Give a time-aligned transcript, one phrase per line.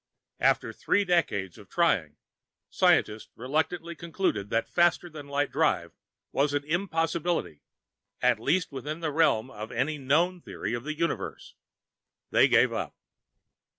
[0.39, 2.17] After three decades of trying,
[2.71, 5.91] scientists reluctantly concluded that a faster than light drive
[6.31, 7.61] was an impossibility,
[8.19, 11.53] at least within the realm of any known theory of the Universe.
[12.31, 12.95] They gave up.